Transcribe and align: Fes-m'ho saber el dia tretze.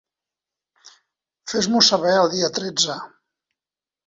Fes-m'ho 1.53 1.83
saber 1.89 2.15
el 2.23 2.31
dia 2.33 2.51
tretze. 2.57 2.97